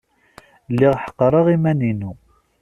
[0.71, 2.11] Lliɣ ḥeqreɣ iman-inu.